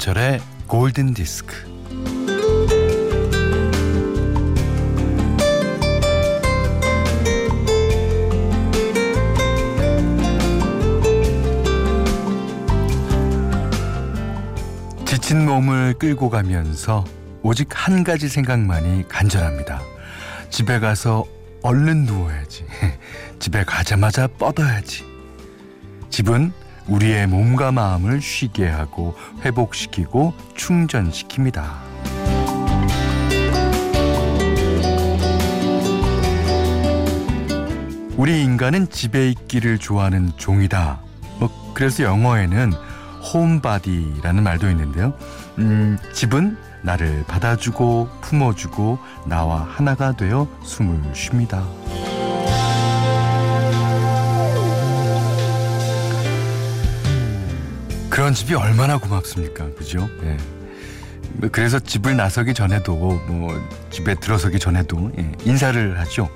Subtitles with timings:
[0.00, 1.54] 김현철의 골든 디스크.
[15.04, 17.04] 지친 몸을 끌고 가면서
[17.42, 19.82] 오직 한 가지 생각만이 간절합니다.
[20.48, 21.26] 집에 가서
[21.62, 22.64] 얼른 누워야지.
[23.38, 25.04] 집에 가자마자 뻗어야지.
[26.08, 26.52] 집은
[26.88, 31.90] 우리의 몸과 마음을 쉬게 하고 회복시키고 충전시킵니다.
[38.16, 41.00] 우리 인간은 집에 있기를 좋아하는 종이다.
[41.38, 42.72] 뭐 그래서 영어에는
[43.32, 45.14] 홈바디라는 말도 있는데요.
[45.58, 51.64] 음, 집은 나를 받아주고 품어주고 나와 하나가 되어 숨을 쉽니다.
[58.30, 59.74] 그런 집이 얼마나 고맙습니까?
[59.74, 60.08] 그죠?
[60.22, 60.36] 예.
[61.32, 62.94] 뭐 그래서 집을 나서기 전에도
[63.26, 66.28] 뭐 집에 들어서기 전에도 예, 인사를 하죠.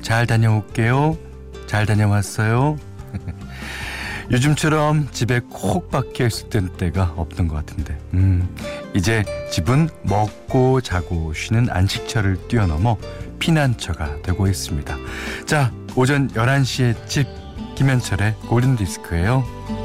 [0.00, 1.18] 잘 다녀올게요.
[1.66, 2.78] 잘 다녀왔어요.
[4.32, 8.48] 요즘처럼 집에 콕 박혀 있을 때가 없던 것 같은데, 음,
[8.94, 12.96] 이제 집은 먹고 자고 쉬는 안식처를 뛰어넘어
[13.40, 14.96] 피난처가 되고 있습니다.
[15.44, 17.26] 자, 오전 11시에 집
[17.74, 19.81] 김현철의 골든디스크예요.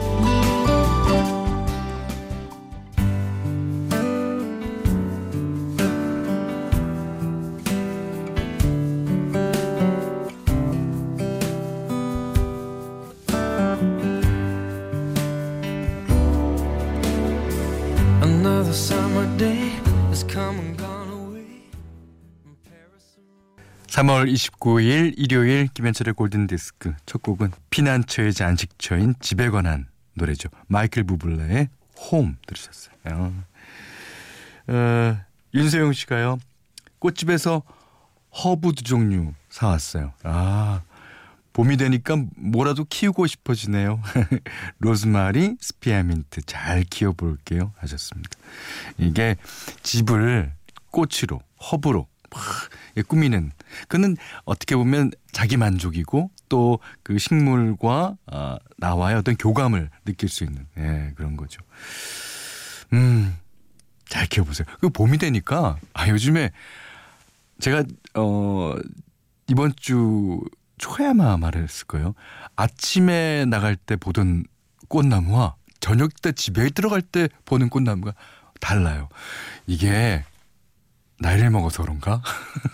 [23.97, 30.49] 3월 29일 일요일 김현철의 골든 디스크 첫 곡은 피난처이자 안식처인 집에 관한 노래죠.
[30.67, 32.93] 마이클 부블레의 홈 들으셨어요.
[33.05, 33.43] 어,
[34.67, 35.17] 어,
[35.55, 36.37] 윤세용 씨가요.
[36.99, 37.63] 꽃집에서
[38.43, 40.13] 허브 두 종류 사왔어요.
[40.21, 40.83] 아,
[41.53, 43.99] 봄이 되니까 뭐라도 키우고 싶어지네요.
[44.77, 47.73] 로즈마리, 스피아민트 잘 키워볼게요.
[47.77, 48.29] 하셨습니다.
[48.99, 49.37] 이게
[49.81, 50.53] 집을
[50.91, 51.41] 꽃으로,
[51.71, 52.43] 허브로 막
[53.07, 53.51] 꾸미는
[53.87, 60.67] 그는 어떻게 보면 자기 만족이고 또 그 식물과 아, 나와의 어떤 교감을 느낄 수 있는
[60.77, 61.61] 예, 그런 거죠.
[62.91, 63.37] 음,
[64.09, 64.65] 잘 키워보세요.
[64.81, 66.51] 그 봄이 되니까 아 요즘에
[67.59, 67.83] 제가
[68.15, 68.75] 어
[69.47, 70.41] 이번 주
[70.77, 72.13] 초야마 말했을 거예요.
[72.57, 74.43] 아침에 나갈 때 보던
[74.89, 78.13] 꽃나무와 저녁 때 집에 들어갈 때 보는 꽃나무가
[78.59, 79.07] 달라요.
[79.65, 80.25] 이게
[81.19, 82.21] 나이를 먹어서 그런가?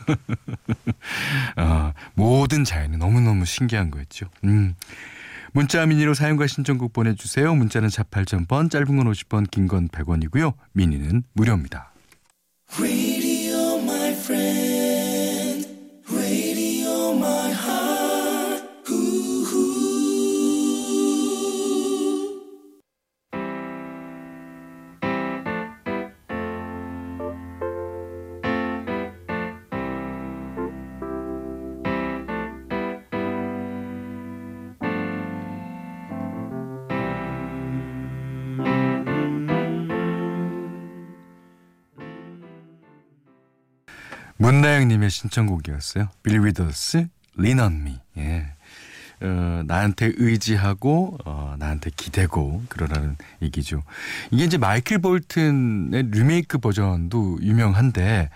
[1.57, 4.27] 어, 모든 자연은 너무너무 신기한 거였죠.
[4.43, 4.75] 음.
[5.53, 7.53] 문자 미니로 사용과 신청곡 보내주세요.
[7.53, 10.53] 문자는 48,000번, 짧은 건 50번, 긴 건 100원이고요.
[10.73, 11.91] 미니는 무료입니다.
[44.53, 46.09] 문나영님의 신청곡이었어요.
[46.21, 47.07] 빌 위더스,
[47.39, 47.99] Me.
[48.17, 48.45] 예.
[49.21, 53.81] 어, 나한테 의지하고 어, 나한테 기대고 그러라는 얘기죠.
[54.29, 58.29] 이게 이제 마이클 볼튼의 리메이크 버전도 유명한데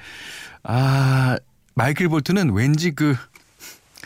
[0.63, 1.37] 아
[1.75, 3.15] 마이클 볼튼은 왠지 그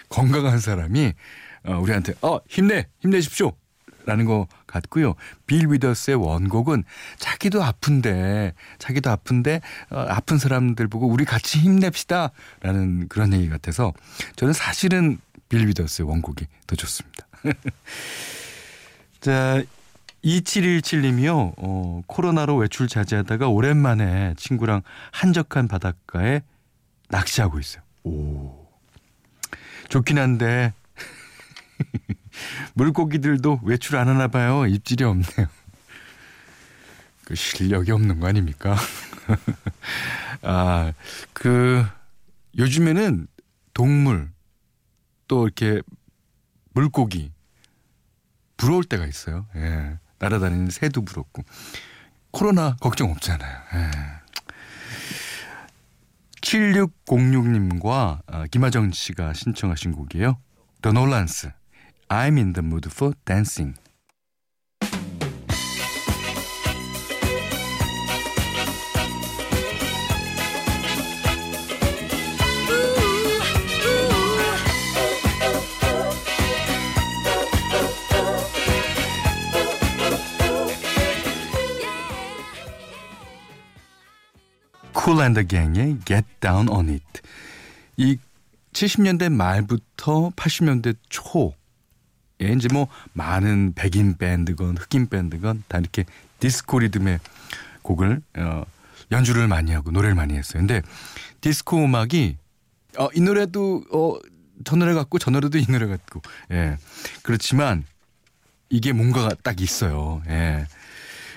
[0.10, 1.14] 건강한 사람이
[1.66, 3.54] 어, 우리한테 어 힘내 힘내십시오
[4.06, 5.16] 라는 것 같고요.
[5.46, 6.84] 빌 위더스의 원곡은
[7.18, 12.32] 자기도 아픈데 자기도 아픈데 어, 아픈 사람들 보고 우리 같이 힘냅시다
[12.62, 13.94] 라는 그런 얘기 같아서
[14.36, 15.20] 저는 사실은
[15.50, 17.28] 빌 위더스의 원곡이 더 좋습니다.
[19.22, 19.62] 자
[20.24, 21.54] 2717님이요.
[21.58, 24.82] 어, 코로나로 외출 자제하다가 오랜만에 친구랑
[25.12, 26.42] 한적한 바닷가에
[27.10, 27.84] 낚시하고 있어요.
[28.04, 28.68] 오.
[29.90, 30.74] 좋긴 한데
[32.76, 34.66] 물고기들도 외출 안 하나 봐요.
[34.66, 35.48] 입질이 없네요.
[37.26, 38.76] 그 실력이 없는 거 아닙니까?
[40.42, 40.94] 아,
[41.34, 41.86] 그
[42.58, 43.28] 요즘에는
[43.74, 44.32] 동물
[45.28, 45.82] 또 이렇게
[46.74, 47.32] 물고기
[48.58, 49.48] 부러울 때가 있어요.
[49.56, 49.98] 예.
[50.20, 51.44] 날아다니는 새도 부럽고
[52.32, 53.58] 코로나 걱정 없잖아요.
[53.74, 53.92] 예.
[56.42, 60.38] 7606님과 아, 김하정 씨가 신청하신 곡이에요.
[60.82, 61.52] 더 놀란스
[62.14, 63.76] I'm in the mood for dancing.
[84.92, 87.22] 쿨랜더 갱의 Get Down on It.
[87.96, 88.18] 이
[88.74, 91.54] 70년대 말부터 80년대 초
[92.42, 96.06] 에 이제 뭐 많은 백인 밴드건 흑인 밴드건 다 이렇게
[96.40, 97.20] 디스코 리듬의
[97.84, 98.64] 곡을 어,
[99.12, 100.62] 연주를 많이 하고 노래를 많이 했어요.
[100.62, 100.82] 근데
[101.42, 102.38] 디스코 음악이
[102.98, 104.18] 어, 이 노래도 어,
[104.64, 106.22] 저 노래 같고 저 노래도 이 노래 같고
[106.52, 106.78] 예
[107.22, 107.86] 그렇지만
[108.70, 110.24] 이게 뭔가가 딱 있어요.
[110.28, 110.66] 예.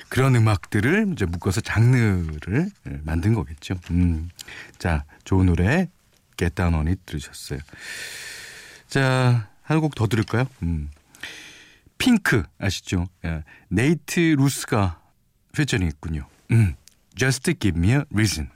[0.08, 3.74] 그런 음악들을 이제 묶어서 장르를 예, 만든 거겠죠.
[3.90, 4.30] 음.
[4.78, 5.88] 자, 좋은 노래
[6.36, 7.58] Get Down On It 들으셨어요.
[8.86, 10.46] 자, 한 곡 더 들을까요?
[10.62, 10.90] 음.
[11.99, 13.06] 핑크 아시죠?
[13.25, 13.43] 예.
[13.69, 15.00] 네이트 루스가
[15.58, 16.26] 회전이 있군요.
[16.50, 16.75] 음.
[17.16, 18.50] Just give me a reason.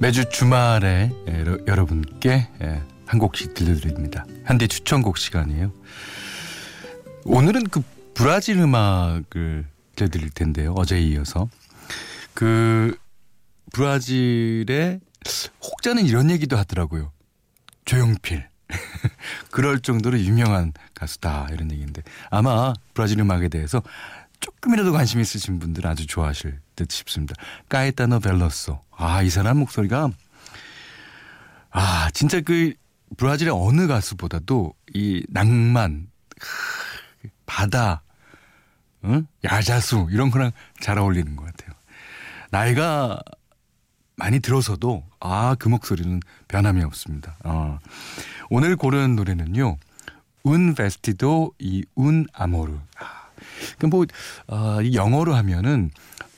[0.00, 1.12] 매주 주말에
[1.68, 2.48] 여러분께
[3.06, 4.26] 한 곡씩 들려드립니다.
[4.42, 5.72] 한대 추천곡 시간이에요.
[7.24, 7.82] 오늘은 그
[8.14, 9.64] 브라질 음악을
[9.94, 10.72] 들려드릴 텐데요.
[10.72, 11.48] 어제에 이어서
[12.34, 12.98] 그
[13.72, 14.98] 브라질의
[15.62, 17.12] 혹자는 이런 얘기도 하더라고요.
[17.90, 18.48] 조용필.
[19.50, 23.82] 그럴 정도로 유명한 가수다 이런 얘기인데 아마 브라질 음악에 대해서
[24.38, 27.34] 조금이라도 관심 있으신 분들은 아주 좋아하실 듯 싶습니다.
[27.68, 28.80] 까에타노 벨로소.
[28.96, 30.10] 아, 이 사람 목소리가
[31.70, 32.74] 아, 진짜 그
[33.16, 36.06] 브라질의 어느 가수보다도 이 낭만
[37.44, 38.04] 바다,
[39.02, 39.26] 응?
[39.42, 41.74] 야자수 이런 거랑 잘 어울리는 것 같아요.
[42.50, 43.20] 나이가
[44.20, 47.36] 많이 들어서도 아 그 목소리는 변함이 없습니다.
[47.44, 47.78] 어.
[48.50, 49.78] 오늘 고른 노래는요.
[50.44, 52.74] 운 베스티도 이 운 아모르.
[52.98, 53.28] 아,
[53.78, 54.06] 그뭐
[54.48, 55.90] 어, 영어로 하면은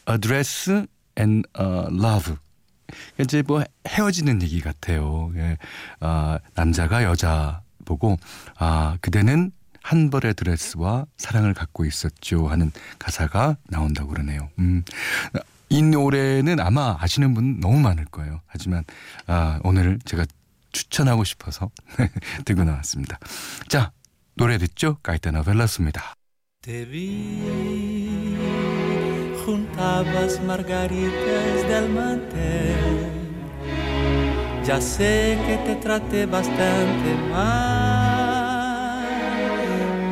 [0.09, 0.87] address
[1.19, 2.37] and uh, love.
[3.19, 5.33] 이제 뭐 헤어지는 얘기 같아요.
[5.37, 5.57] 예.
[6.01, 8.17] 아, 남자가 여자 보고
[8.59, 9.51] 아 그대는
[9.83, 12.71] 한 벌의 드레스와 사랑을 갖고 있었죠 하는
[13.01, 14.49] 가사가 나온다고 그러네요.
[14.61, 14.85] 음,
[15.73, 18.43] 이 노래는 아마 아시는 분 너무 많을 거예요.
[18.47, 18.85] 하지만
[19.27, 20.27] 아, 오늘 제가
[20.71, 21.71] 추천하고 싶어서
[22.45, 23.19] 들고 나왔습니다.
[23.69, 23.91] 자,
[24.37, 24.99] 노래 듣죠?
[25.03, 26.15] 까이타나 벨라스입니다.
[29.45, 33.11] juntabas margaritas del mantel.
[34.65, 39.03] Ya sé que te traté bastante mal.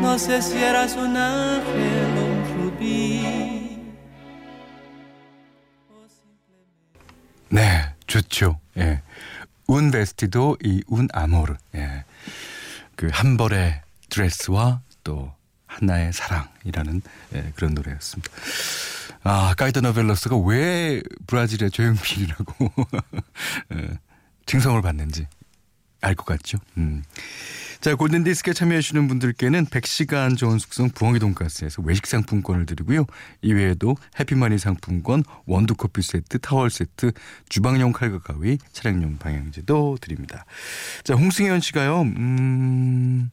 [0.03, 2.00] No sé si eras un ángel
[8.11, 8.61] 좋죠.
[8.77, 9.03] 예.
[9.67, 11.55] 운 베스티도 이 운 아모르.
[11.77, 12.05] 예.
[12.97, 15.33] 그한 벌의 드레스와 또
[15.67, 17.03] 하나의 사랑이라는
[17.35, 18.29] 예, 그런 노래였습니다.
[19.23, 22.73] 아, 까이더 노벨러스가 왜 브라질의 조용필이라고
[23.75, 23.99] 예,
[24.47, 25.27] 칭송을 받는지
[26.01, 26.59] 알 것 같죠.
[26.79, 27.05] 음.
[27.81, 33.07] 자, 골든디스크에 참여해주시는 분들께는 100시간 좋은 숙성 부엉이 돈가스에서 외식 상품권을 드리고요.
[33.41, 37.13] 이외에도 해피머니 상품권, 원두커피 세트, 타월 세트,
[37.49, 40.45] 주방용 칼과 가위, 차량용 방향제도 드립니다.
[41.05, 43.31] 자, 홍승현 씨가요, 음,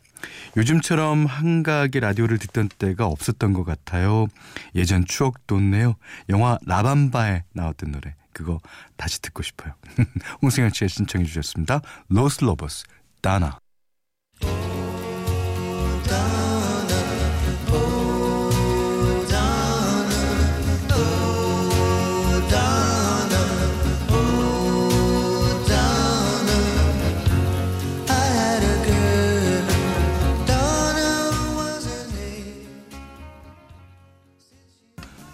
[0.56, 4.28] 요즘처럼 한가하게 라디오를 듣던 때가 없었던 것 같아요.
[4.76, 5.96] 예전 추억 돋네요.
[6.30, 8.16] 영화 라밤바에 나왔던 노래.
[8.32, 8.62] 그거
[8.96, 9.74] 다시 듣고 싶어요.
[10.42, 11.82] 홍승현 씨가 신청해 주셨습니다.
[12.08, 12.86] 로스 로버스,
[13.22, 13.60] 다나.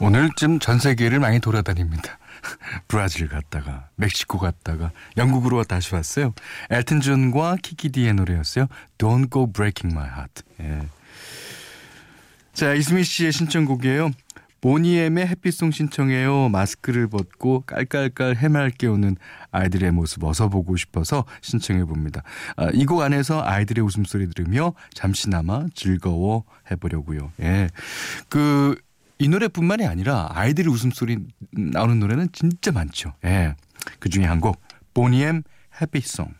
[0.03, 2.19] 오늘쯤 전 세계를 많이 돌아다닙니다.
[2.89, 6.33] 브라질 갔다가 멕시코 갔다가 영국으로 다시 왔어요.
[6.69, 8.67] 엘튼 존과 키키디의 노래였어요.
[8.97, 10.43] Don't Go Breaking My Heart.
[10.59, 10.81] 예.
[12.51, 14.11] 자 이수미 씨의 신청곡이에요.
[14.59, 16.49] 보니엠의 햇빛송 신청해요.
[16.49, 19.15] 마스크를 벗고 깔깔깔 해맑게 오는
[19.51, 22.23] 아이들의 모습 어서 보고 싶어서 신청해 봅니다.
[22.57, 27.31] 아, 이곡 안에서 아이들의 웃음소리 들으며 잠시나마 즐거워 해보려고요.
[27.41, 27.69] 예.
[28.27, 28.75] 그
[29.23, 31.17] 이 노래뿐만이 아니라 아이들의 웃음소리
[31.51, 33.13] 나오는 노래는 진짜 많죠.
[33.23, 33.55] 예.
[33.99, 34.61] 그 중에 한 곡,
[34.93, 35.43] 보니엠
[35.79, 36.33] 해피송.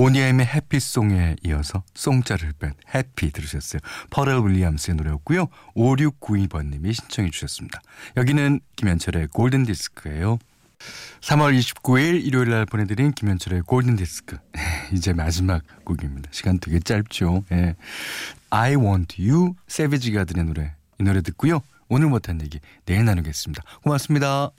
[0.00, 3.80] 보니엠의 해피송에 이어서 송자를 뺀 해피 들으셨어요.
[4.08, 5.48] 퍼렐 윌리엄스의 노래였고요.
[5.76, 7.82] 5692번님이 신청해 주셨습니다.
[8.16, 10.38] 여기는 김현철의 골든디스크예요.
[11.20, 14.38] 3월 29일 일요일 날 보내드린 김현철의 골든디스크.
[14.94, 16.30] 이제 마지막 곡입니다.
[16.32, 17.44] 시간 되게 짧죠.
[17.52, 17.76] 예.
[18.48, 20.72] I want you, 세비지 가든의 노래.
[20.98, 21.60] 이 노래 듣고요.
[21.90, 23.62] 오늘 못한 얘기 내일 나누겠습니다.
[23.82, 24.50] 고맙습니다.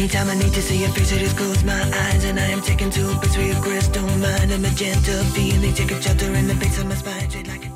[0.00, 2.62] Anytime I need to see your face, I just close my eyes And I am
[2.62, 6.54] taken to a place where crystal mind A magenta feeling take a shelter in the
[6.54, 7.69] base of my spine like